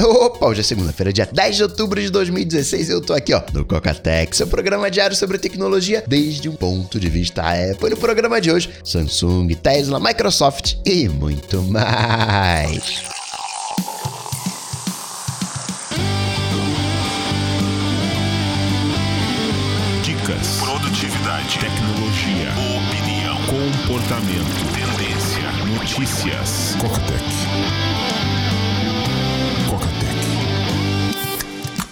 [0.00, 3.64] Opa, hoje é segunda-feira, dia 10 de outubro de 2016 eu tô aqui, ó, no
[3.64, 7.90] Cocatec, seu programa diário sobre tecnologia desde um ponto de vista Apple.
[7.90, 13.02] No programa de hoje, Samsung, Tesla, Microsoft e muito mais.
[20.04, 26.76] Dicas, produtividade, tecnologia, opinião, comportamento, tendência, notícias.
[26.80, 28.07] Cocatec.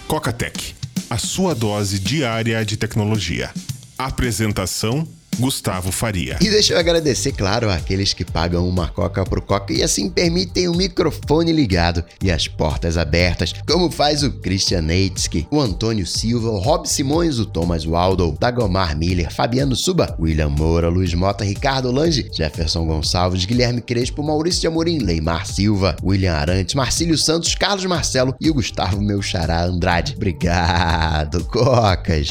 [0.07, 0.73] Cocatec,
[1.09, 3.51] a sua dose diária de tecnologia.
[3.97, 5.05] Apresentação
[5.39, 6.37] Gustavo Faria.
[6.41, 10.67] E deixa eu agradecer, claro, àqueles que pagam uma coca pro coca e assim permitem
[10.67, 16.49] o microfone ligado e as portas abertas, como faz o Christian Neitsky, o Antônio Silva,
[16.49, 21.91] o Rob Simões, o Thomas Waldo, Dagomar Miller, Fabiano Suba, William Moura, Luiz Mota, Ricardo
[21.91, 27.85] Lange, Jefferson Gonçalves, Guilherme Crespo, Maurício de Amorim, Leimar Silva, William Arantes, Marcílio Santos, Carlos
[27.85, 30.13] Marcelo e o Gustavo Meu Xará Andrade.
[30.15, 32.29] Obrigado, cocas!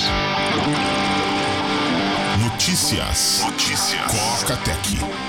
[2.57, 3.43] Notícias.
[3.45, 4.11] Notícias.
[4.41, 5.26] Cocatec.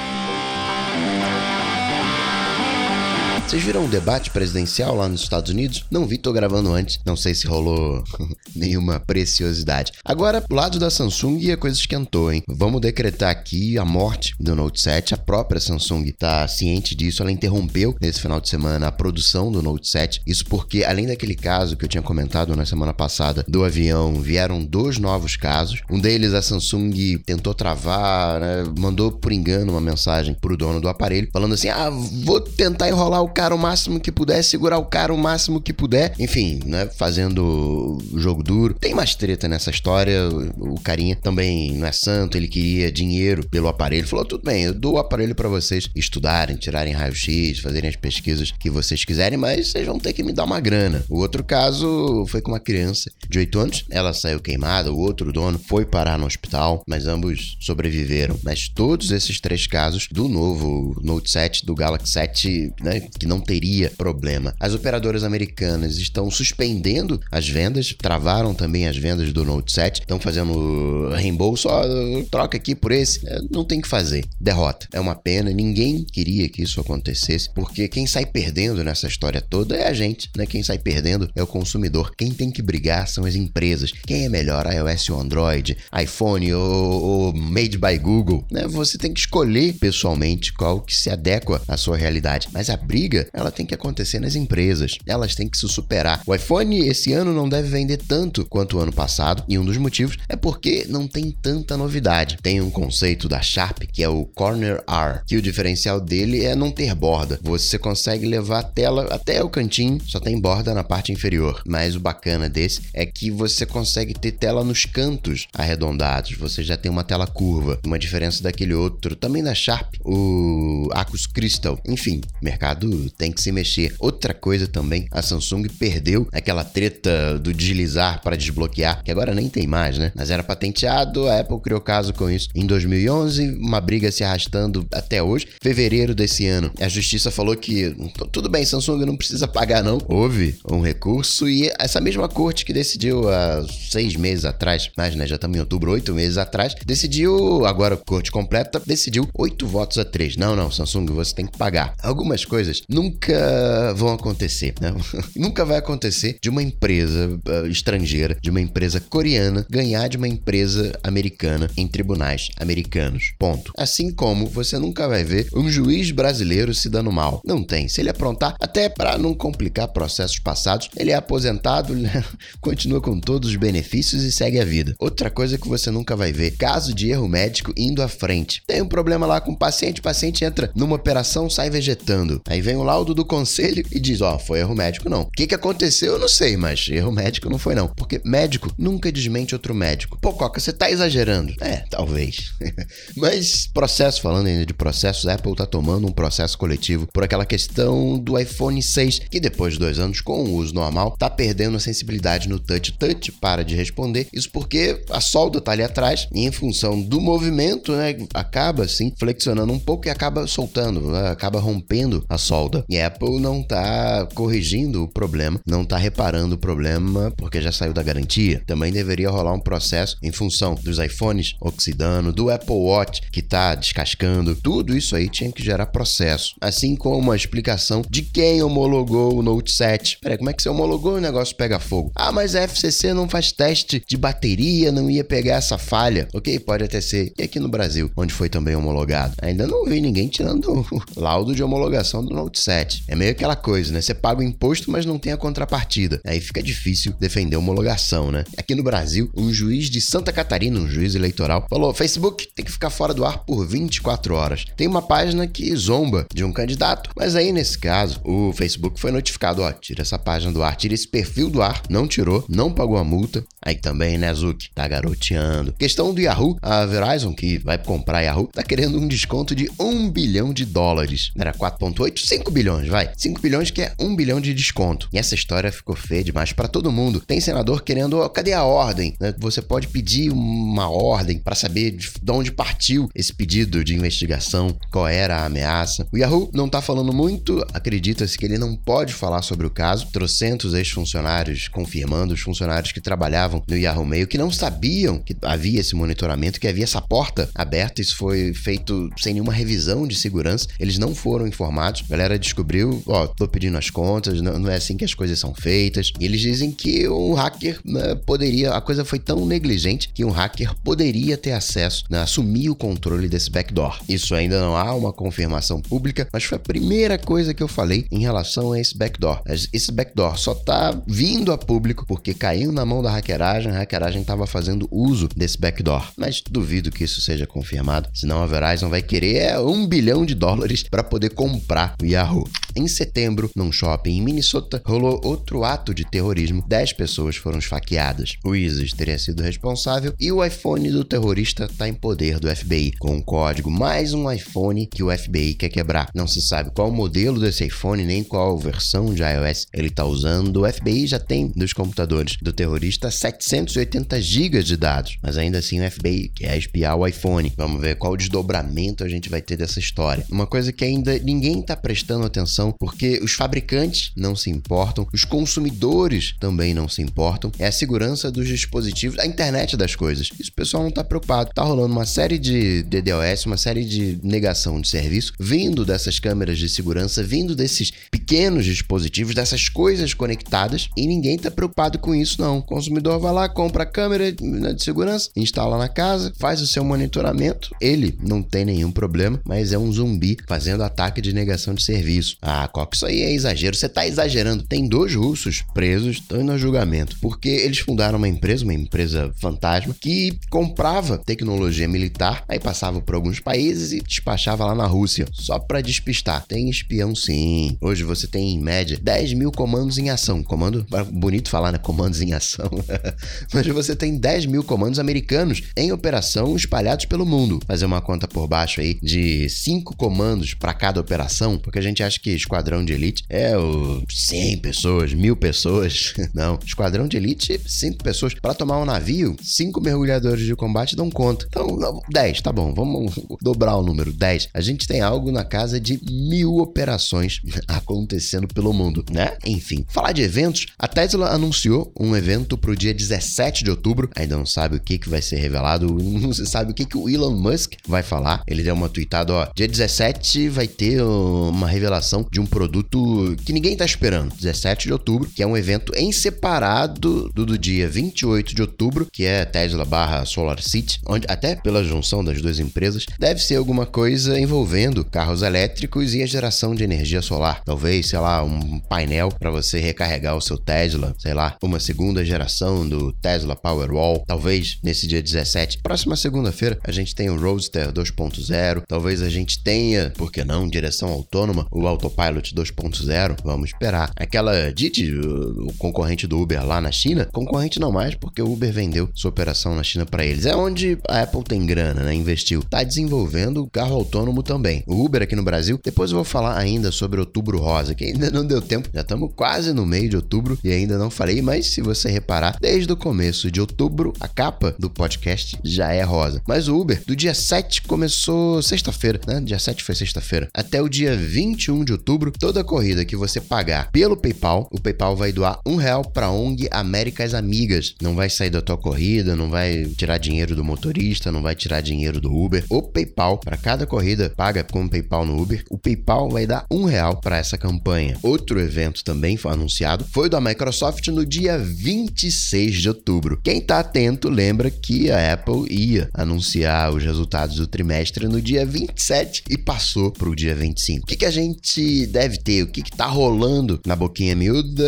[3.47, 5.85] Vocês viram o debate presidencial lá nos Estados Unidos?
[5.89, 6.99] Não vi, tô gravando antes.
[7.05, 8.03] Não sei se rolou
[8.53, 9.93] nenhuma preciosidade.
[10.03, 12.43] Agora, pro lado da Samsung, a coisa esquentou, hein?
[12.45, 15.13] Vamos decretar aqui a morte do Note 7.
[15.13, 17.21] A própria Samsung tá ciente disso.
[17.21, 20.23] Ela interrompeu nesse final de semana a produção do Note 7.
[20.27, 24.61] Isso porque, além daquele caso que eu tinha comentado na semana passada do avião, vieram
[24.61, 25.81] dois novos casos.
[25.89, 28.65] Um deles, a Samsung tentou travar, né?
[28.77, 33.21] mandou por engano uma mensagem pro dono do aparelho, falando assim: ah, vou tentar enrolar
[33.21, 36.16] o cara o máximo que puder, segurar o cara o máximo que puder.
[36.17, 36.89] Enfim, né?
[36.97, 38.73] Fazendo jogo duro.
[38.73, 40.27] Tem mais treta nessa história.
[40.57, 44.08] O carinha também não é santo, ele queria dinheiro pelo aparelho.
[44.08, 48.49] Falou: tudo bem, eu dou o aparelho para vocês estudarem, tirarem raio-x, fazerem as pesquisas
[48.49, 51.05] que vocês quiserem, mas vocês vão ter que me dar uma grana.
[51.08, 55.31] O outro caso foi com uma criança de 8 anos, ela saiu queimada, o outro
[55.31, 58.39] dono foi parar no hospital, mas ambos sobreviveram.
[58.43, 63.39] Mas todos esses três casos do novo Note 7, do Galaxy 7, né, que não
[63.39, 64.55] teria problema.
[64.60, 70.20] As operadoras americanas estão suspendendo as vendas, travaram também as vendas do Note 7, estão
[70.20, 71.83] fazendo reembolso, ó,
[72.32, 73.27] troca aqui por esse.
[73.27, 74.26] É, não tem que fazer.
[74.39, 74.87] Derrota.
[74.92, 79.76] É uma pena, ninguém queria que isso acontecesse, porque quem sai perdendo nessa história toda
[79.76, 80.45] é a gente, né?
[80.45, 82.14] Quem sai perdendo é o consumidor.
[82.16, 83.92] Quem tem que brigar são as empresas.
[84.05, 88.67] Quem é melhor, iOS ou Android, iPhone ou, ou Made by Google, né?
[88.67, 92.48] Você tem que escolher pessoalmente qual que se adequa à sua realidade.
[92.52, 94.98] Mas a briga briga, ela tem que acontecer nas empresas.
[95.05, 96.22] Elas têm que se superar.
[96.26, 99.78] O iPhone esse ano não deve vender tanto quanto o ano passado, e um dos
[99.78, 102.38] motivos é porque não tem tanta novidade.
[102.42, 106.55] Tem um conceito da Sharp que é o Corner R, que o diferencial dele é
[106.55, 107.39] não ter borda.
[107.42, 111.61] Você consegue levar a tela até o cantinho, só tem borda na parte inferior.
[111.66, 116.34] Mas o bacana desse é que você consegue ter tela nos cantos arredondados.
[116.38, 121.26] Você já tem uma tela curva, uma diferença daquele outro, também da Sharp, o Acus
[121.26, 121.80] Crystal.
[121.88, 123.95] Enfim, mercado tem que se mexer.
[123.99, 129.50] Outra coisa também, a Samsung perdeu aquela treta do deslizar para desbloquear, que agora nem
[129.50, 130.12] tem mais, né?
[130.15, 134.85] Mas era patenteado, a Apple criou caso com isso em 2011, uma briga se arrastando
[134.91, 135.47] até hoje.
[135.62, 137.95] Fevereiro desse ano, a justiça falou que
[138.31, 139.97] tudo bem, Samsung não precisa pagar não.
[140.07, 145.27] Houve um recurso e essa mesma corte que decidiu há seis meses atrás, mas né,
[145.27, 150.06] já estamos em outubro, oito meses atrás, decidiu, agora corte completa, decidiu oito votos a
[150.06, 150.35] três.
[150.35, 151.94] Não, não, Samsung, você tem que pagar.
[152.01, 154.74] Algumas coisas nunca vão acontecer.
[154.81, 154.91] Né?
[155.38, 160.27] nunca vai acontecer de uma empresa uh, estrangeira, de uma empresa coreana, ganhar de uma
[160.27, 163.33] empresa americana em tribunais americanos.
[163.38, 163.71] Ponto.
[163.77, 167.41] Assim como você nunca vai ver um juiz brasileiro se dando mal.
[167.45, 167.88] Não tem.
[167.88, 171.94] Se ele aprontar, até para não complicar processos passados, ele é aposentado,
[172.59, 174.95] continua com todos os benefícios e segue a vida.
[175.00, 178.63] Outra coisa que você nunca vai ver: caso de erro médico indo à frente.
[178.65, 182.41] Tem um problema lá com o paciente, o paciente entra numa operação, sai vegetando.
[182.47, 185.24] Aí vem o laudo do conselho e diz: Ó, oh, foi erro médico não.
[185.24, 187.89] O que, que aconteceu eu não sei, mas erro médico não foi não.
[187.89, 190.18] Porque médico nunca desmente outro médico.
[190.22, 191.54] Pô, Coca, você tá exagerando.
[191.60, 192.54] É, talvez.
[193.16, 197.45] mas processo, falando ainda de processos, a Apple tá tomando um processo coletivo por aquela
[197.45, 201.75] questão do iPhone 6, que depois de dois anos com o uso normal, tá perdendo
[201.75, 202.94] a sensibilidade no touch.
[202.94, 204.28] Touch para de responder.
[204.31, 209.12] Isso porque a solda tá ali atrás e em função do movimento, né, acaba assim
[209.18, 212.76] flexionando um pouco e acaba soltando, né, acaba rompendo a solda.
[212.89, 217.71] E a Apple não tá corrigindo o problema, não tá reparando o problema porque já
[217.71, 218.62] saiu da garantia.
[218.65, 223.75] Também deveria rolar um processo em função dos iPhones oxidando, do Apple Watch que tá
[223.75, 224.56] descascando.
[224.56, 226.56] Tudo isso aí tinha que gerar processo.
[226.62, 230.19] Assim como a explicação de quem homologou o Note 7.
[230.21, 232.12] Peraí, como é que você homologou e o negócio pega fogo?
[232.15, 236.27] Ah, mas a FCC não faz teste de bateria, não ia pegar essa falha.
[236.33, 237.33] Ok, pode até ser.
[237.38, 239.35] E aqui no Brasil, onde foi também homologado?
[239.41, 240.85] Ainda não vi ninguém tirando
[241.15, 243.04] laudo de homologação do Note 7.
[243.07, 244.01] É meio aquela coisa, né?
[244.01, 246.19] Você paga o imposto, mas não tem a contrapartida.
[246.25, 248.44] Aí fica difícil defender homologação, né?
[248.57, 252.71] Aqui no Brasil, um juiz de Santa Catarina, um juiz eleitoral, falou: Facebook tem que
[252.71, 254.65] ficar fora do ar por 24 horas.
[254.75, 259.12] Tem uma página que zomba de um candidato, mas aí nesse caso, o Facebook foi
[259.12, 262.71] notificado: ó, tira essa página do ar, tira esse perfil do ar, não tirou, não
[262.71, 263.44] pagou a multa.
[263.62, 264.69] Aí também, né, Zuki?
[264.74, 265.74] Tá garoteando.
[265.74, 270.10] Questão do Yahoo, a Verizon, que vai comprar Yahoo, tá querendo um desconto de 1
[270.10, 271.31] bilhão de dólares.
[271.38, 272.25] Era 4,8?
[272.25, 273.12] 5 bilhões, vai.
[273.16, 275.10] 5 bilhões que é 1 bilhão de desconto.
[275.12, 277.22] E essa história ficou feia demais para todo mundo.
[277.26, 279.16] Tem senador querendo, cadê a ordem?
[279.20, 279.34] Né?
[279.40, 285.08] Você pode pedir uma ordem para saber de onde partiu esse pedido de investigação, qual
[285.08, 286.08] era a ameaça.
[286.12, 290.08] O Yahoo não tá falando muito, acredita-se que ele não pode falar sobre o caso.
[290.12, 295.80] Trocentos ex-funcionários confirmando, os funcionários que trabalhavam no Yahoo Mail, que não sabiam que havia
[295.80, 298.02] esse monitoramento, que havia essa porta aberta.
[298.02, 300.68] Isso foi feito sem nenhuma revisão de segurança.
[300.80, 302.04] Eles não foram informados.
[302.10, 305.38] A galera descobriu, ó, tô pedindo as contas, não, não é assim que as coisas
[305.39, 306.13] são feitas.
[306.19, 310.74] Eles dizem que um hacker né, poderia, a coisa foi tão negligente que um hacker
[310.84, 314.00] poderia ter acesso, né, assumir o controle desse backdoor.
[314.07, 318.06] Isso ainda não há uma confirmação pública, mas foi a primeira coisa que eu falei
[318.12, 319.42] em relação a esse backdoor.
[319.74, 324.22] Esse backdoor só tá vindo a público porque caiu na mão da hackeragem, a hackeragem
[324.22, 326.12] estava fazendo uso desse backdoor.
[326.16, 330.84] Mas duvido que isso seja confirmado, senão a Verizon vai querer um bilhão de dólares
[330.84, 332.26] para poder comprar o Yahoo.
[332.27, 332.44] Yahoo.
[332.77, 336.63] Em setembro, num shopping em Minnesota, rolou outro ato de terrorismo.
[336.68, 338.38] Dez pessoas foram esfaqueadas.
[338.45, 342.91] O ISIS teria sido responsável e o iPhone do terrorista está em poder do FBI,
[343.00, 346.12] com um código mais um iPhone que o FBI quer quebrar.
[346.13, 350.06] Não se sabe qual o modelo desse iPhone nem qual versão de iOS ele está
[350.06, 350.62] usando.
[350.62, 355.83] O FBI já tem dos computadores do terrorista 780 GB de dados, mas ainda assim
[355.83, 357.51] o FBI quer espiar o iPhone.
[357.57, 360.24] Vamos ver qual desdobramento a gente vai ter dessa história.
[360.29, 365.24] Uma coisa que ainda ninguém está prestando atenção porque os fabricantes não se importam, os
[365.24, 367.52] consumidores também não se importam.
[367.60, 370.30] É a segurança dos dispositivos, a internet das coisas.
[370.40, 371.52] Isso o pessoal não está preocupado.
[371.54, 376.58] Tá rolando uma série de DDoS, uma série de negação de serviço, vindo dessas câmeras
[376.58, 382.42] de segurança, vindo desses pequenos dispositivos, dessas coisas conectadas, e ninguém está preocupado com isso,
[382.42, 382.60] não.
[382.60, 386.84] O consumidor vai lá, compra a câmera de segurança, instala na casa, faz o seu
[386.84, 387.70] monitoramento.
[387.81, 392.38] Ele não tem nenhum problema, mas é um zumbi fazendo ataque de negação de serviço.
[392.42, 393.75] Ah, ah, Coca, isso aí é exagero.
[393.75, 394.63] Você tá exagerando.
[394.63, 399.95] Tem dois russos presos, estão no julgamento, porque eles fundaram uma empresa, uma empresa fantasma,
[400.00, 405.59] que comprava tecnologia militar, aí passava por alguns países e despachava lá na Rússia, só
[405.59, 406.45] para despistar.
[406.48, 407.77] Tem espião sim.
[407.81, 410.44] Hoje você tem, em média, 10 mil comandos em ação.
[410.44, 411.77] Comando, bonito falar, né?
[411.77, 412.69] Comandos em ação.
[413.53, 417.60] Mas você tem 10 mil comandos americanos em operação espalhados pelo mundo.
[417.68, 422.01] Fazer uma conta por baixo aí de 5 comandos para cada operação, porque a gente
[422.01, 426.13] acha que esquadrão de elite é o 100 pessoas, mil pessoas.
[426.34, 428.34] Não, esquadrão de elite, 5 pessoas.
[428.34, 431.45] Para tomar um navio, 5 mergulhadores de combate dão conta.
[431.50, 434.50] Então, 10, tá bom, vamos dobrar o número, 10.
[434.54, 439.38] A gente tem algo na casa de mil operações acontecendo pelo mundo, né?
[439.45, 444.10] Enfim, falar de eventos, a Tesla anunciou um evento para o dia 17 de outubro.
[444.15, 446.98] Ainda não sabe o que, que vai ser revelado, não se sabe o que, que
[446.98, 448.44] o Elon Musk vai falar.
[448.48, 453.53] Ele deu uma tweetada, ó, dia 17 vai ter uma revelação de um produto que
[453.53, 457.88] ninguém está esperando, 17 de outubro, que é um evento em separado do, do dia
[457.88, 462.60] 28 de outubro, que é Tesla barra Solar City, onde até pela junção das duas
[462.60, 467.62] empresas, deve ser alguma coisa envolvendo carros elétricos e a geração de energia solar.
[467.63, 472.24] Talvez, sei lá, um painel para você recarregar o seu Tesla, sei lá, uma segunda
[472.24, 474.24] geração do Tesla Powerwall.
[474.27, 479.63] Talvez nesse dia 17, próxima segunda-feira, a gente tenha o Roadster 2.0, talvez a gente
[479.63, 484.12] tenha, por que não, direção autônoma, o Autopilot Autopilot 2.0, vamos esperar.
[484.15, 488.74] Aquela Didi, o concorrente do Uber lá na China, concorrente não mais, porque o Uber
[488.74, 490.47] vendeu sua operação na China para eles.
[490.47, 492.13] É onde a Apple tem grana, né?
[492.13, 492.63] Investiu.
[492.63, 494.83] Tá desenvolvendo carro autônomo também.
[494.88, 498.31] O Uber aqui no Brasil, depois eu vou falar ainda sobre Outubro Rosa, que ainda
[498.31, 498.89] não deu tempo.
[498.91, 502.57] Já estamos quase no meio de outubro e ainda não falei, mas se você reparar,
[502.59, 506.41] desde o começo de outubro, a capa do podcast já é rosa.
[506.47, 509.39] Mas o Uber, do dia 7 começou sexta-feira, né?
[509.39, 510.50] Dia 7 foi sexta-feira.
[510.53, 514.80] Até o dia 21 de outubro outubro, toda corrida que você pagar pelo PayPal, o
[514.80, 517.96] PayPal vai doar um real para ONG Américas Amigas.
[518.02, 521.82] Não vai sair da tua corrida, não vai tirar dinheiro do motorista, não vai tirar
[521.82, 522.64] dinheiro do Uber.
[522.70, 526.66] O PayPal, para cada corrida paga com o PayPal no Uber, o PayPal vai dar
[526.72, 528.18] um real para essa campanha.
[528.24, 533.40] Outro evento também foi anunciado foi da Microsoft no dia 26 de outubro.
[533.44, 538.66] Quem tá atento lembra que a Apple ia anunciar os resultados do trimestre no dia
[538.66, 541.04] 27 e passou para o dia 25.
[541.04, 542.63] O que, que a gente deve ter?
[542.63, 544.84] O que, que tá rolando na boquinha miúda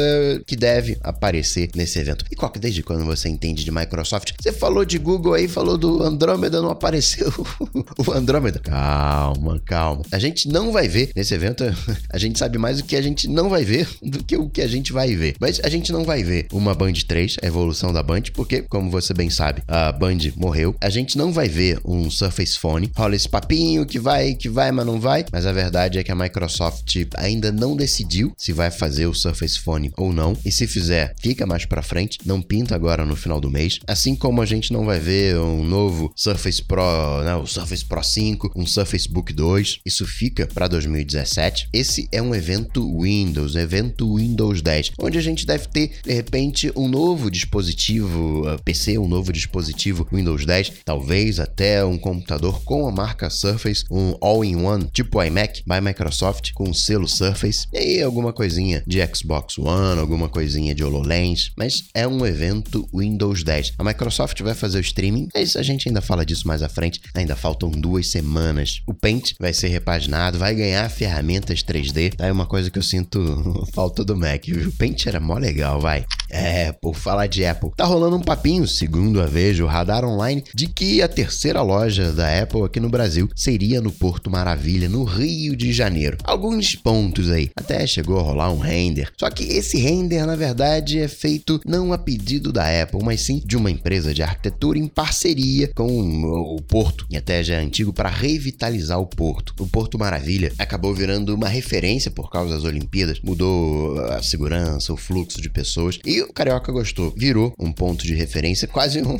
[0.46, 2.25] que deve aparecer nesse evento?
[2.32, 4.34] E qual que desde quando você entende de Microsoft?
[4.39, 7.32] Você falou de Google aí, falou do Andrômeda, não apareceu
[7.98, 8.60] o Andrômeda.
[8.60, 10.04] Calma, calma.
[10.12, 11.63] A gente não vai ver nesse evento,
[12.12, 14.62] a gente sabe mais o que a gente não vai ver do que o que
[14.62, 15.36] a gente vai ver.
[15.39, 18.89] Mas a gente não vai ver uma Band 3, a evolução da Band, porque, como
[18.89, 20.75] você bem sabe, a Band morreu.
[20.82, 22.92] A gente não vai ver um Surface Phone.
[22.96, 25.25] Rola esse papinho que vai, que vai, mas não vai.
[25.32, 29.60] Mas a verdade é que a Microsoft ainda não decidiu se vai fazer o Surface
[29.60, 30.36] Phone ou não.
[30.46, 33.79] E se fizer, fica mais para frente, não pinta agora no final do mês.
[33.88, 38.03] Assim como a gente não vai ver um novo Surface Pro, né, o Surface Pro
[38.03, 39.79] 5, um Surface Book 2.
[39.86, 41.70] Isso fica para 2017.
[41.74, 46.72] Esse é um evento Windows, evento Windows 10, onde a gente deve ter de repente
[46.75, 52.88] um novo dispositivo uh, PC, um novo dispositivo Windows 10, talvez até um computador com
[52.88, 58.81] a marca Surface, um all-in-one tipo iMac by Microsoft com selo Surface, e alguma coisinha
[58.88, 63.74] de Xbox One, alguma coisinha de HoloLens, mas é um evento Windows 10.
[63.77, 67.00] A Microsoft vai fazer o streaming, mas a gente ainda fala disso mais à frente,
[67.13, 68.81] ainda faltam duas semanas.
[68.88, 72.25] O Paint vai ser repaginado, vai ganhar ferramentas 3D, tá?
[72.25, 74.69] É uma coisa que eu sinto falta do Mac, viu?
[74.69, 76.03] O Paint era mó legal, vai.
[76.31, 80.43] É, por falar de Apple, tá rolando um papinho, segundo a Veja, o radar online,
[80.55, 85.03] de que a terceira loja da Apple aqui no Brasil seria no Porto Maravilha, no
[85.03, 86.17] Rio de Janeiro.
[86.24, 89.12] Alguns pontos aí, até chegou a rolar um render.
[89.17, 93.41] Só que esse render, na verdade, é feito não a pedido da Apple, mas sim
[93.45, 97.93] de uma empresa de arquitetura em parceria com o Porto, e até já é antigo,
[97.93, 99.53] para revitalizar o Porto.
[99.59, 104.98] O Porto Maravilha acabou virando uma referência por causa das Olimpíadas, mudou a segurança, o
[104.98, 107.13] fluxo de pessoas, e o Carioca gostou.
[107.17, 109.17] Virou um ponto de referência, quase um.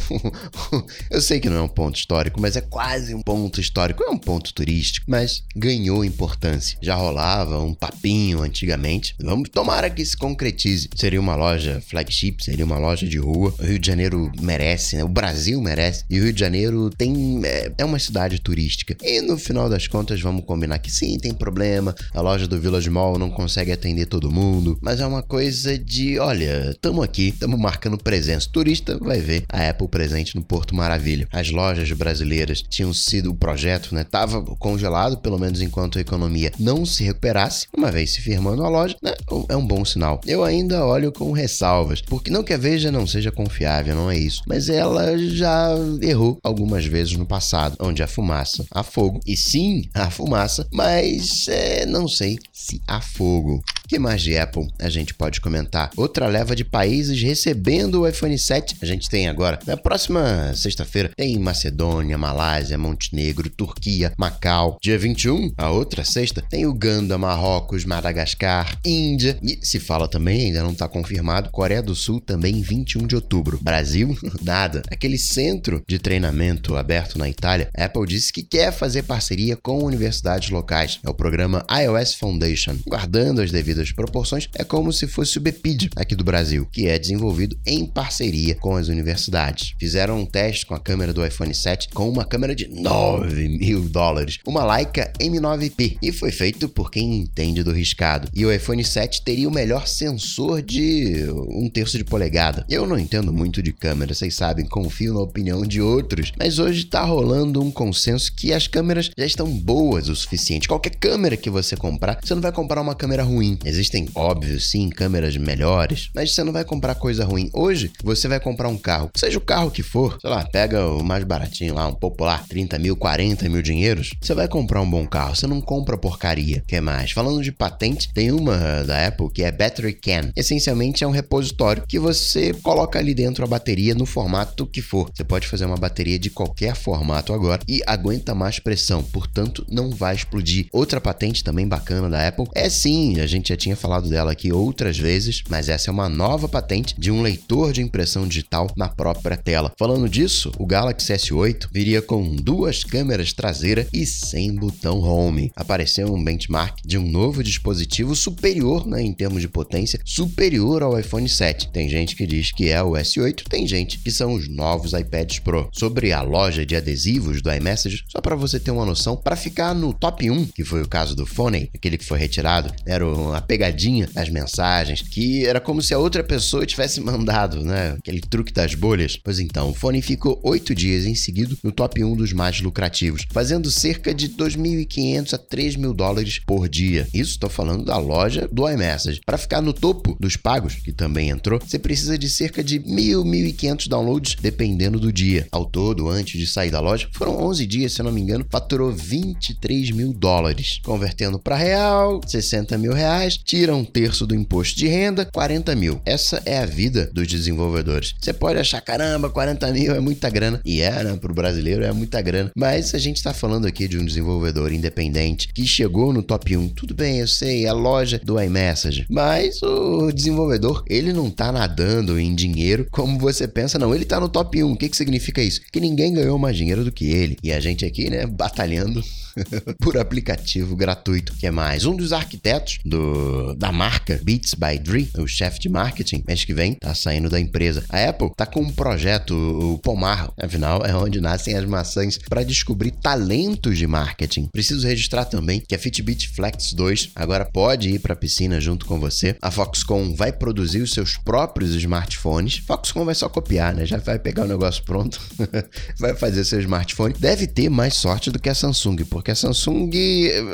[1.10, 4.04] eu sei que não é um ponto histórico, mas é quase um ponto histórico.
[4.04, 6.78] É um ponto turístico, mas ganhou importância.
[6.82, 9.16] Já rolava um papinho antigamente.
[9.20, 10.90] Vamos tomara que se concretize.
[10.96, 13.54] Seria uma loja flagship, seria uma loja de rua.
[13.60, 15.04] O Rio de Janeiro merece, né?
[15.04, 16.04] O Brasil merece.
[16.10, 17.42] E o Rio de Janeiro tem.
[17.44, 18.96] É, é uma cidade turística.
[19.02, 21.96] E no final das contas, vamos combinar que sim, tem problema.
[22.14, 24.78] A loja do Village Mall não consegue atender todo mundo.
[24.82, 28.50] Mas é uma coisa de, olha, tamo aqui, estamos marcando presença.
[28.52, 31.28] turista vai ver a Apple presente no Porto Maravilha.
[31.32, 34.04] As lojas brasileiras tinham sido o projeto, né?
[34.04, 37.68] Tava congelado, pelo menos enquanto a economia não se recuperasse.
[37.76, 39.14] Uma vez se firmando a loja, né?
[39.48, 40.20] É um bom sinal.
[40.26, 44.18] Eu ainda olho com ressalvas, porque não que a Veja não seja confiável, não é
[44.18, 44.42] isso.
[44.48, 45.70] Mas ela já
[46.02, 49.20] errou algumas vezes no passado, onde a fumaça há fogo.
[49.26, 54.68] E sim, há fumaça, mas é, não sei se há fogo que mais de Apple
[54.78, 55.90] a gente pode comentar?
[55.98, 59.58] Outra leva de países recebendo o iPhone 7 a gente tem agora.
[59.66, 64.78] Na próxima sexta-feira tem Macedônia, Malásia, Montenegro, Turquia, Macau.
[64.80, 70.62] Dia 21, a outra sexta, tem Uganda, Marrocos, Madagascar, Índia e se fala também, ainda
[70.62, 73.58] não está confirmado, Coreia do Sul também 21 de outubro.
[73.60, 74.84] Brasil, nada.
[74.92, 79.84] Aquele centro de treinamento aberto na Itália, a Apple disse que quer fazer parceria com
[79.84, 81.00] universidades locais.
[81.04, 85.42] É o programa iOS Foundation, guardando as devidas devidas proporções, é como se fosse o
[85.42, 89.74] BPID aqui do Brasil, que é desenvolvido em parceria com as universidades.
[89.80, 93.82] Fizeram um teste com a câmera do iPhone 7 com uma câmera de 9 mil
[93.82, 98.28] dólares, uma Leica M9P, e foi feito por quem entende do riscado.
[98.34, 102.66] E o iPhone 7 teria o melhor sensor de um terço de polegada.
[102.70, 106.86] Eu não entendo muito de câmera, vocês sabem, confio na opinião de outros, mas hoje
[106.86, 110.68] tá rolando um consenso que as câmeras já estão boas o suficiente.
[110.68, 113.58] Qualquer câmera que você comprar, você não vai comprar uma câmera ruim.
[113.70, 117.50] Existem, óbvio, sim, câmeras melhores, mas você não vai comprar coisa ruim.
[117.54, 121.04] Hoje, você vai comprar um carro, seja o carro que for, sei lá, pega o
[121.04, 125.06] mais baratinho lá, um popular, 30 mil, 40 mil dinheiros, você vai comprar um bom
[125.06, 126.64] carro, você não compra porcaria.
[126.66, 127.12] que mais?
[127.12, 130.32] Falando de patente, tem uma da Apple que é Battery Can.
[130.36, 135.12] Essencialmente é um repositório que você coloca ali dentro a bateria no formato que for.
[135.14, 139.92] Você pode fazer uma bateria de qualquer formato agora e aguenta mais pressão, portanto não
[139.92, 140.68] vai explodir.
[140.72, 144.52] Outra patente também bacana da Apple é sim, a gente já tinha falado dela aqui
[144.52, 148.88] outras vezes, mas essa é uma nova patente de um leitor de impressão digital na
[148.88, 149.72] própria tela.
[149.78, 155.52] Falando disso, o Galaxy S8 viria com duas câmeras traseiras e sem botão home.
[155.56, 160.98] Apareceu um benchmark de um novo dispositivo superior né, em termos de potência, superior ao
[160.98, 161.72] iPhone 7.
[161.72, 165.40] Tem gente que diz que é o S8, tem gente que são os novos iPads
[165.40, 165.70] Pro.
[165.74, 169.76] Sobre a loja de adesivos do iMessage, só para você ter uma noção, para ficar
[169.76, 173.42] no top 1, que foi o caso do Phone, aquele que foi retirado, era uma
[173.50, 177.96] pegadinha das mensagens, que era como se a outra pessoa tivesse mandado, né?
[177.98, 179.18] Aquele truque das bolhas.
[179.18, 183.26] Pois então, o Phone ficou oito dias em seguida no top 1 dos mais lucrativos,
[183.32, 187.08] fazendo cerca de 2.500 a 3 mil dólares por dia.
[187.12, 189.22] Isso estou falando da loja do iMessage.
[189.26, 193.24] Para ficar no topo dos pagos, que também entrou, você precisa de cerca de 1.000,
[193.24, 195.48] 1.500 downloads, dependendo do dia.
[195.52, 198.46] Ao todo, antes de sair da loja, foram 11 dias, se eu não me engano,
[198.48, 200.80] faturou 23 mil dólares.
[200.84, 206.02] Convertendo para real, 60 mil reais, tira um terço do imposto de renda, 40 mil.
[206.06, 208.14] Essa é a vida dos desenvolvedores.
[208.20, 210.62] Você pode achar, caramba, 40 mil é muita grana.
[210.66, 211.18] E é, né?
[211.20, 212.52] Para o brasileiro é muita grana.
[212.56, 216.70] Mas a gente está falando aqui de um desenvolvedor independente que chegou no top 1.
[216.70, 219.06] Tudo bem, eu sei, é a loja do iMessage.
[219.10, 223.94] Mas o desenvolvedor, ele não tá nadando em dinheiro como você pensa, não.
[223.94, 224.72] Ele tá no top 1.
[224.72, 225.62] O que, que significa isso?
[225.72, 227.38] Que ninguém ganhou mais dinheiro do que ele.
[227.44, 229.04] E a gente aqui, né, batalhando
[229.80, 231.34] por aplicativo gratuito.
[231.40, 231.86] que é mais?
[231.86, 233.19] Um dos arquitetos do,
[233.58, 237.40] da marca Beats by Dre, o chefe de marketing, mês que vem, tá saindo da
[237.40, 237.84] empresa.
[237.90, 242.44] A Apple tá com um projeto, o Pomar, afinal é onde nascem as maçãs, para
[242.44, 244.48] descobrir talentos de marketing.
[244.52, 248.86] Preciso registrar também que a Fitbit Flex 2 agora pode ir para a piscina junto
[248.86, 249.36] com você.
[249.42, 252.58] A Foxconn vai produzir os seus próprios smartphones.
[252.66, 253.86] Foxconn vai só copiar, né?
[253.86, 255.20] Já vai pegar o negócio pronto,
[256.00, 257.14] vai fazer seu smartphone.
[257.18, 259.90] Deve ter mais sorte do que a Samsung, porque a Samsung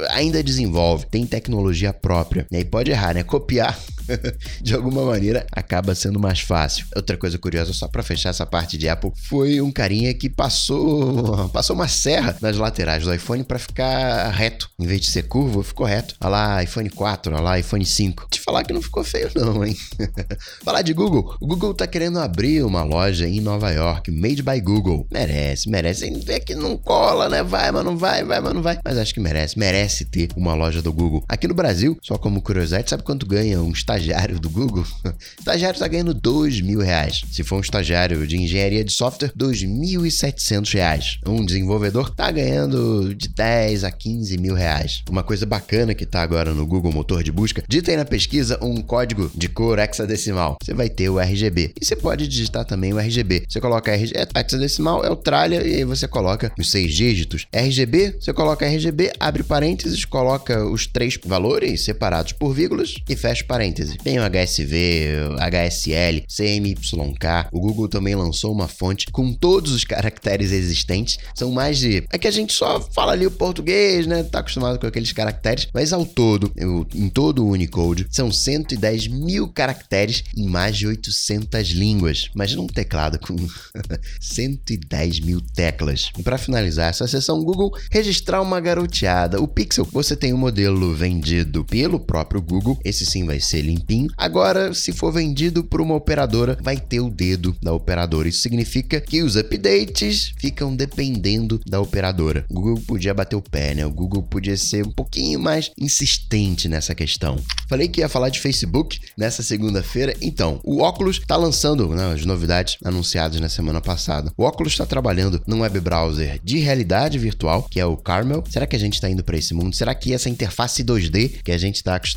[0.10, 2.45] ainda desenvolve, tem tecnologia própria.
[2.55, 3.21] E aí pode errar, né?
[3.21, 3.77] Copiar
[4.62, 6.85] de alguma maneira acaba sendo mais fácil.
[6.95, 11.50] Outra coisa curiosa, só para fechar essa parte de Apple, foi um carinha que passou
[11.50, 14.69] passou uma serra nas laterais do iPhone para ficar reto.
[14.79, 16.15] Em vez de ser curvo, ficou reto.
[16.21, 18.27] Olha lá, iPhone 4, olha lá, iPhone 5.
[18.29, 19.75] Te falar que não ficou feio não, hein?
[20.63, 24.62] falar de Google, o Google tá querendo abrir uma loja em Nova York, made by
[24.62, 25.05] Google.
[25.12, 26.09] Merece, merece.
[26.25, 27.43] Vê que não cola, né?
[27.43, 28.79] Vai, mas não vai, vai, mas não vai.
[28.83, 31.24] Mas acho que merece, merece ter uma loja do Google.
[31.27, 34.86] Aqui no Brasil, só como curiosidade, sabe quanto ganha um estagiário do Google?
[35.04, 37.24] o estagiário tá ganhando dois mil reais.
[37.32, 41.18] Se for um estagiário de engenharia de software, dois mil e setecentos reais.
[41.25, 45.03] Um desenvolvedor tá ganhando de 10 a 15 mil reais.
[45.10, 48.60] Uma coisa bacana que tá agora no Google Motor de Busca, digita aí na pesquisa
[48.62, 50.58] um código de cor hexadecimal.
[50.64, 51.74] Você vai ter o RGB.
[51.81, 53.46] E você pode digitar também o RGB.
[53.50, 57.48] Você coloca RGB, é hexadecimal, é o tralha, e aí você coloca os seis dígitos.
[57.51, 63.43] RGB, você coloca RGB, abre parênteses, coloca os três valores separados por vírgulas e fecha
[63.43, 63.98] parênteses.
[64.03, 67.50] Tem o HSV, HSL, CMYK.
[67.51, 71.17] O Google também lançou uma fonte com todos os caracteres existentes.
[71.33, 72.03] São mais de.
[72.11, 74.24] É que a gente só fala ali o português, né?
[74.24, 76.51] Tá acostumado com aqueles caracteres, mas ao todo,
[76.93, 82.29] em todo o Unicode, são 110 mil caracteres em mais de 800 línguas.
[82.33, 83.35] Imagina um teclado com
[84.19, 86.11] 110 mil teclas.
[86.17, 89.41] E para finalizar essa sessão, Google registrar uma garoteada.
[89.41, 93.61] O Pixel, você tem o um modelo vendido pelo próprio Google, esse sim vai ser
[93.61, 94.09] limpinho.
[94.18, 98.27] Agora, se for vendido por uma operadora, vai ter o dedo da operadora.
[98.27, 102.46] Isso significa que os updates ficam dependendo da operadora.
[102.50, 103.85] O Google podia bater o pé, né?
[103.85, 107.38] O Google podia ser um pouquinho mais insistente nessa questão.
[107.70, 110.14] Falei que ia falar de Facebook nessa segunda-feira.
[110.22, 114.31] Então, o Oculus está lançando né, as novidades anunciadas na semana passada.
[114.38, 118.44] O Oculus está trabalhando num web browser de realidade virtual, que é o Carmel.
[118.50, 119.75] Será que a gente está indo para esse mundo?
[119.75, 122.15] Será que essa interface 2D que a gente está acostumado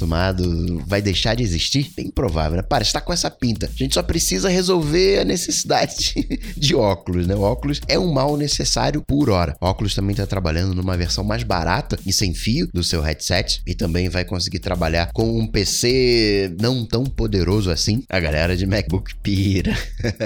[0.86, 1.90] vai deixar de existir?
[1.96, 2.62] Bem provável, né?
[2.62, 3.66] Para, está com essa pinta.
[3.66, 6.14] A gente só precisa resolver a necessidade
[6.56, 7.34] de óculos, né?
[7.34, 9.56] O óculos é um mal necessário por hora.
[9.60, 13.60] O óculos também está trabalhando numa versão mais barata e sem fio do seu headset
[13.66, 18.02] e também vai conseguir trabalhar com um PC não tão poderoso assim.
[18.08, 19.76] A galera de MacBook pira.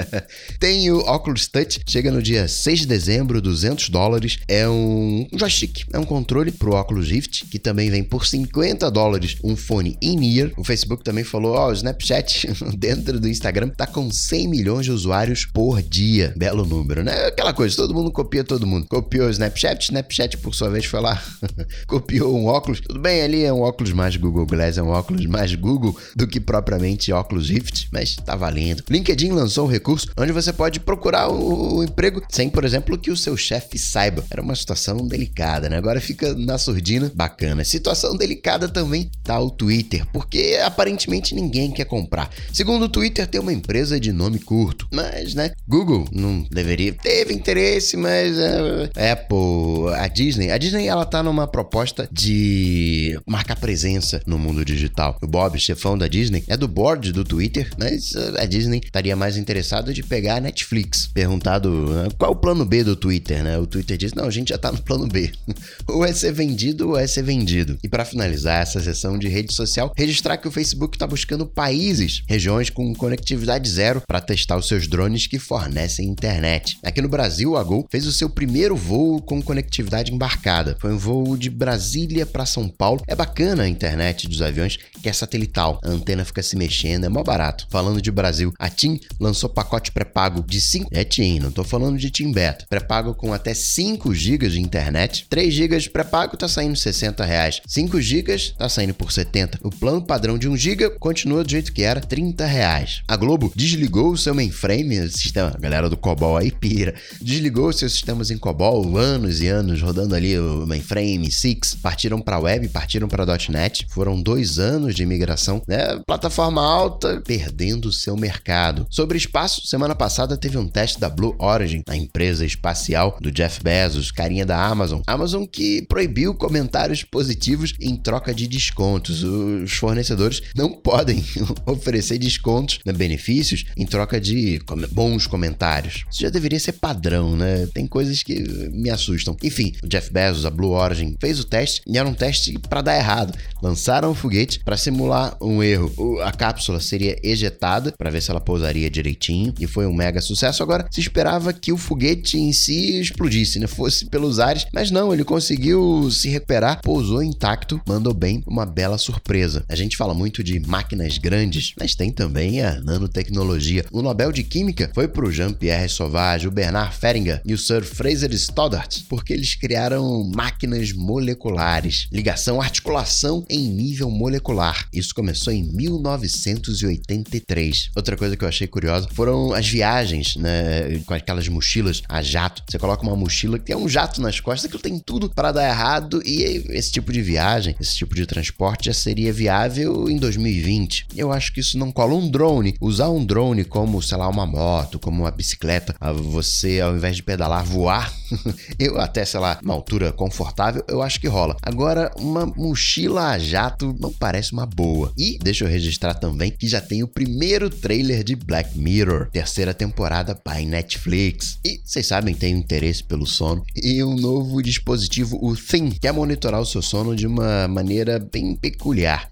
[0.59, 4.39] Tem o Oculus Touch, chega no dia 6 de dezembro, 200 dólares.
[4.49, 9.37] É um joystick, é um controle pro Oculus Rift, que também vem por 50 dólares
[9.43, 10.51] um fone in-ear.
[10.57, 14.85] O Facebook também falou, ó, oh, o Snapchat dentro do Instagram tá com 100 milhões
[14.85, 16.35] de usuários por dia.
[16.37, 17.27] Belo número, né?
[17.27, 18.87] Aquela coisa, todo mundo copia todo mundo.
[18.87, 21.23] Copiou o Snapchat, Snapchat por sua vez foi lá,
[21.87, 22.81] copiou um óculos.
[22.81, 26.27] Tudo bem, ali é um óculos mais Google Glass, é um óculos mais Google do
[26.27, 28.83] que propriamente óculos Rift, mas tá valendo.
[28.91, 33.11] LinkedIn lançou um recurso onde você pode procurar o, o emprego sem, por exemplo, que
[33.11, 34.25] o seu chefe saiba.
[34.31, 35.77] Era uma situação delicada, né?
[35.77, 37.65] Agora fica na surdina, bacana.
[37.65, 42.31] Situação delicada também tá o Twitter, porque aparentemente ninguém quer comprar.
[42.53, 46.93] Segundo o Twitter, tem uma empresa de nome curto, mas, né, Google não deveria.
[46.95, 53.57] Teve interesse, mas uh, Apple, a Disney, a Disney ela tá numa proposta de marcar
[53.57, 55.19] presença no mundo digital.
[55.23, 59.37] O Bob, chefão da Disney, é do board do Twitter, mas a Disney estaria mais
[59.37, 61.07] interessado de pegar a Netflix.
[61.13, 63.59] Perguntado uh, qual o plano B do Twitter, né?
[63.59, 65.31] O Twitter diz: "Não, a gente já tá no plano B.
[65.89, 67.79] ou é ser vendido ou é ser vendido".
[67.83, 72.23] E para finalizar essa sessão de rede social, registrar que o Facebook está buscando países,
[72.29, 76.79] regiões com conectividade zero para testar os seus drones que fornecem internet.
[76.83, 80.77] Aqui no Brasil, a Gol fez o seu primeiro voo com conectividade embarcada.
[80.81, 83.03] Foi um voo de Brasília para São Paulo.
[83.07, 85.81] É bacana a internet dos aviões, que é satelital.
[85.83, 87.67] A antena fica se mexendo, é mó barato.
[87.71, 90.89] Falando de Brasil, a TIM lançou pacote pré-pago de 5...
[90.93, 92.67] É TIM, não tô falando de TIM Beta.
[92.69, 95.27] Pré-pago com até 5 GB de internet.
[95.29, 97.61] 3 GB pré-pago tá saindo 60 reais.
[97.67, 99.61] 5 GB tá saindo por 70.
[99.63, 103.03] O plano padrão de 1 GB continua do jeito que era, 30 reais.
[103.07, 108.31] A Globo desligou o seu mainframe, sistema, galera do COBOL aí pira, desligou seus sistemas
[108.31, 113.27] em COBOL, anos e anos rodando ali o mainframe, Six, partiram para web, partiram para
[113.49, 116.01] .NET, foram dois anos de migração, né?
[116.07, 118.87] Plataforma alta, perdendo o seu mercado.
[118.91, 123.63] Sobre espaço, semana passada teve um teste da Blue Origin, a empresa espacial do Jeff
[123.63, 125.01] Bezos, carinha da Amazon.
[125.07, 129.12] Amazon que proibiu comentários positivos em troca de descontos.
[129.13, 131.25] Os fornecedores não podem
[131.67, 136.05] oferecer descontos, né, benefícios, em troca de bons comentários.
[136.11, 137.67] Isso já deveria ser padrão, né?
[137.75, 139.37] Tem coisas que me assustam.
[139.43, 142.83] Enfim, o Jeff Bezos, a Blue Origin, fez o teste e era um teste para
[142.83, 143.37] dar errado.
[143.63, 146.21] Lançaram o foguete para simular um erro.
[146.23, 150.63] A cápsula seria ejetada para ver se ela pousaria direitinho e foi um mega sucesso.
[150.63, 153.67] Agora se esperava que o foguete em si explodisse, né?
[153.67, 158.99] Fosse pelos ares, mas não, ele conseguiu se recuperar, pousou intacto, mandou bem, uma bela
[159.03, 159.65] surpresa.
[159.69, 163.85] A gente fala muito de máquinas grandes, mas tem também a nanotecnologia.
[163.91, 167.85] O Nobel de Química foi para o Jean-Pierre Sauvage, o Bernard Feringa e o Sir
[167.85, 174.89] Fraser Stoddart, porque eles criaram máquinas moleculares, ligação, articulação em nível molecular.
[174.93, 177.91] Isso começou em 1983.
[177.97, 182.63] Outra coisa que eu achei curiosa foram as viagens, né, com aquelas mochilas a jato.
[182.69, 185.69] Você coloca uma mochila que tem um jato nas costas, aquilo tem tudo para dar
[185.69, 191.07] errado e esse tipo de viagem, esse tipo de transporte já seria viável em 2020.
[191.17, 192.75] Eu acho que isso não cola um drone.
[192.81, 195.97] Usar um drone como, sei lá, uma moto, como uma bicicleta,
[196.31, 198.13] você ao invés de pedalar, voar,
[198.79, 201.57] eu até, sei lá, uma altura confortável, eu acho que rola.
[201.63, 205.13] Agora, uma mochila a jato não parece uma boa.
[205.17, 209.73] E deixa eu registrar também que já tem o primeiro trailer de Black Mirror, terceira
[209.73, 211.59] temporada by Netflix.
[211.65, 213.65] E vocês sabem, tem interesse pelo sono.
[213.75, 218.19] E um novo dispositivo, o Thing, que é monitorar o seu sono de uma maneira
[218.19, 218.82] bem peculiar.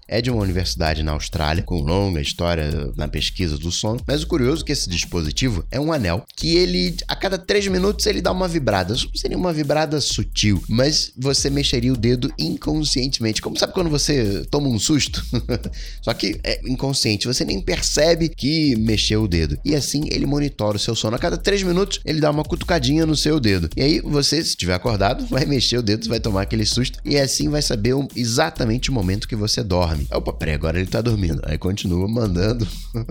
[0.07, 3.99] É de uma universidade na Austrália, com longa história na pesquisa do sono.
[4.07, 7.67] Mas o curioso é que esse dispositivo é um anel que ele, a cada 3
[7.67, 8.95] minutos, ele dá uma vibrada.
[9.13, 13.41] Seria uma vibrada sutil, mas você mexeria o dedo inconscientemente.
[13.41, 15.23] Como sabe quando você toma um susto?
[16.01, 19.57] Só que é inconsciente, você nem percebe que mexeu o dedo.
[19.65, 21.15] E assim ele monitora o seu sono.
[21.15, 23.69] A cada 3 minutos, ele dá uma cutucadinha no seu dedo.
[23.75, 27.17] E aí você, se estiver acordado, vai mexer o dedo, vai tomar aquele susto e
[27.17, 30.07] assim vai saber exatamente o momento que você dorme.
[30.11, 31.41] Opa, peraí, agora ele tá dormindo.
[31.45, 32.67] Aí continua mandando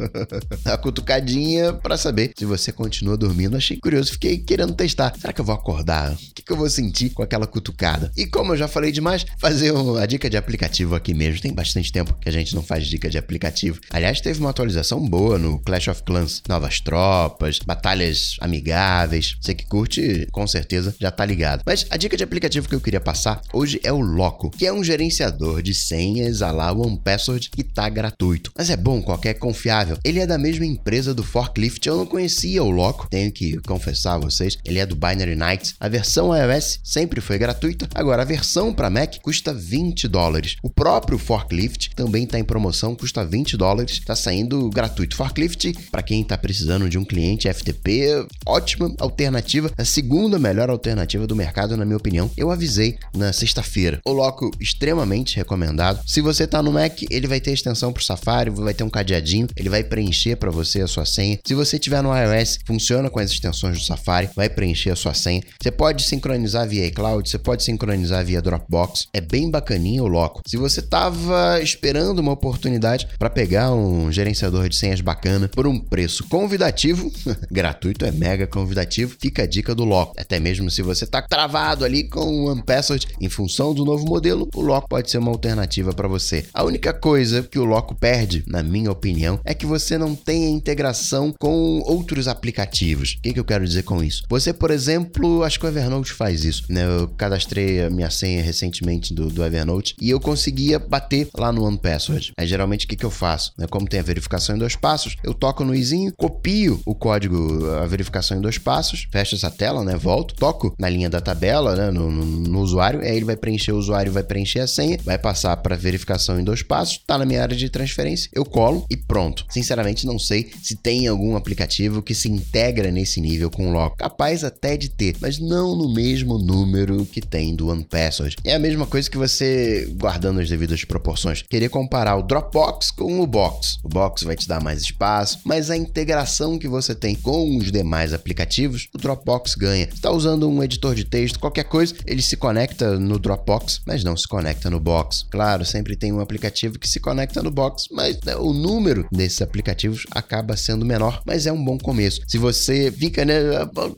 [0.65, 3.57] a cutucadinha para saber se você continua dormindo.
[3.57, 5.13] Achei curioso, fiquei querendo testar.
[5.19, 6.13] Será que eu vou acordar?
[6.13, 8.11] O que, que eu vou sentir com aquela cutucada?
[8.17, 11.41] E como eu já falei demais, fazer a dica de aplicativo aqui mesmo.
[11.43, 13.81] Tem bastante tempo que a gente não faz dica de aplicativo.
[13.91, 16.43] Aliás, teve uma atualização boa no Clash of Clans.
[16.49, 19.37] Novas tropas, batalhas amigáveis.
[19.41, 21.63] Você que curte, com certeza já tá ligado.
[21.67, 24.73] Mas a dica de aplicativo que eu queria passar hoje é o Loco, que é
[24.73, 25.75] um gerenciador de
[26.21, 28.53] senhas a la One Password que tá gratuito.
[28.57, 29.97] Mas é bom, qualquer confiável.
[30.05, 31.87] Ele é da mesma empresa do Forklift.
[31.87, 34.59] Eu não conhecia o Loco, tenho que confessar a vocês.
[34.65, 35.75] Ele é do Binary Nights.
[35.81, 37.89] A versão iOS sempre foi gratuita.
[37.95, 40.57] Agora, a versão para Mac custa 20 dólares.
[40.63, 43.95] O próprio Forklift também está em promoção, custa 20 dólares.
[43.95, 45.17] Está saindo gratuito.
[45.17, 49.71] Forklift, para quem está precisando de um cliente FTP, ótima alternativa.
[49.77, 52.31] A segunda melhor alternativa do mercado, na minha opinião.
[52.37, 54.01] Eu avisei na sexta-feira.
[54.05, 56.01] O Loco, extremamente recomendado.
[56.11, 58.91] Se você está no Mac, ele vai ter extensão para o Safari, vai ter um
[58.91, 61.39] cadeadinho, ele vai preencher para você a sua senha.
[61.47, 65.15] Se você tiver no iOS, funciona com as extensões do Safari, vai preencher a sua
[65.15, 65.41] senha.
[65.63, 69.07] Você pode sincronizar via iCloud, você pode sincronizar via Dropbox.
[69.13, 70.41] É bem bacaninho o Loco.
[70.49, 75.79] Se você estava esperando uma oportunidade para pegar um gerenciador de senhas bacana por um
[75.79, 77.09] preço convidativo,
[77.53, 80.17] gratuito é mega convidativo, fica a dica do Loco.
[80.19, 84.49] Até mesmo se você está travado ali com o OnePassword em função do novo modelo,
[84.53, 86.45] o Loco pode ser uma alternativa para você.
[86.53, 90.47] A única coisa que o Loco perde, na minha opinião, é que você não tem
[90.47, 93.17] a integração com outros aplicativos.
[93.19, 94.25] O que, que eu quero dizer com isso?
[94.29, 96.65] Você, por exemplo, acho que o Evernote faz isso.
[96.69, 96.85] Né?
[96.85, 101.65] Eu cadastrei a minha senha recentemente do, do Evernote e eu conseguia bater lá no
[101.65, 102.33] OnePassword.
[102.37, 103.53] Aí geralmente o que, que eu faço?
[103.59, 103.67] Né?
[103.67, 107.87] Como tem a verificação em dois passos, eu toco no izinho, copio o código, a
[107.87, 109.97] verificação em dois passos, fecho essa tela, né?
[109.97, 111.91] Volto, toco na linha da tabela, né?
[111.91, 115.19] No, no, no usuário, aí ele vai preencher o usuário, vai preencher a senha, vai
[115.19, 118.97] passar para verificação em dois passos, tá na minha área de transferência, eu colo e
[118.97, 119.45] pronto.
[119.51, 123.97] Sinceramente, não sei se tem algum aplicativo que se integra nesse nível com o Loco.
[123.97, 128.37] Capaz até de ter, mas não no mesmo número que tem do OnePassword.
[128.45, 133.21] É a mesma coisa que você, guardando as devidas proporções, querer comparar o Dropbox com
[133.21, 133.79] o Box.
[133.83, 137.73] O Box vai te dar mais espaço, mas a integração que você tem com os
[137.73, 139.89] demais aplicativos, o Dropbox ganha.
[139.93, 144.17] Está usando um editor de texto, qualquer coisa, ele se conecta no Dropbox, mas não
[144.17, 145.27] se conecta no Box.
[145.31, 149.41] Claro, sempre tem um aplicativo que se conecta no Box, mas né, o número desses
[149.41, 152.21] aplicativos acaba sendo menor, mas é um bom começo.
[152.27, 153.39] Se você fica, né,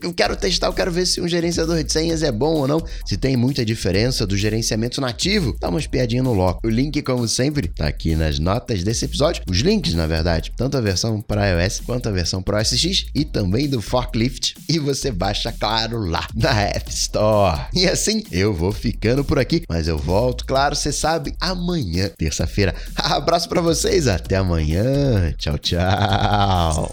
[0.01, 2.83] eu quero testar, eu quero ver se um gerenciador de senhas é bom ou não,
[3.05, 6.65] se tem muita diferença do gerenciamento nativo, dá uma espiadinha no Loco.
[6.65, 9.43] O link, como sempre, tá aqui nas notas desse episódio.
[9.49, 13.05] Os links, na verdade, tanto a versão para iOS quanto a versão para OS X
[13.13, 14.55] e também do Forklift.
[14.69, 17.61] E você baixa, claro, lá na App Store.
[17.73, 21.33] E assim eu vou ficando por aqui, mas eu volto, claro, você sabe,
[21.63, 22.75] amanhã, terça-feira.
[22.95, 25.33] Abraço para vocês, até amanhã.
[25.37, 26.91] Tchau, tchau.